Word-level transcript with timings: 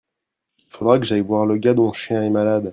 Il 0.57 0.65
faudra 0.73 0.97
que 0.97 1.05
j'aille 1.05 1.21
voir 1.21 1.45
le 1.45 1.57
gars 1.57 1.75
dont 1.75 1.85
le 1.89 1.93
chien 1.93 2.23
est 2.23 2.29
malade. 2.31 2.69